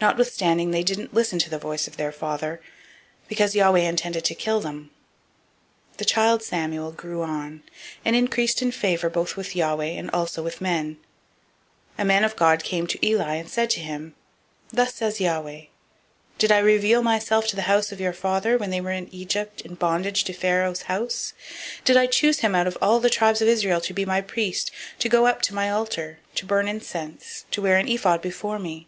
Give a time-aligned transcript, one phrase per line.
[0.00, 2.60] Notwithstanding, they didn't listen to the voice of their father,
[3.26, 4.90] because Yahweh was minded to kill them.
[5.94, 7.64] 002:026 The child Samuel grew on,
[8.04, 10.94] and increased in favor both with Yahweh, and also with men.
[10.94, 11.02] 002:027 There came
[11.98, 14.14] a man of God to Eli, and said to him,
[14.72, 15.62] Thus says Yahweh,
[16.38, 19.62] Did I reveal myself to the house of your father, when they were in Egypt
[19.62, 21.32] [in bondage] to Pharaoh's house?
[21.78, 24.04] 002:028 and did I choose him out of all the tribes of Israel to be
[24.06, 24.70] my priest,
[25.00, 28.86] to go up to my altar, to burn incense, to wear an ephod before me?